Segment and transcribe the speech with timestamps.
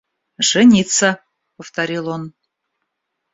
[0.39, 1.23] «Жениться!–
[1.57, 2.33] повторил он.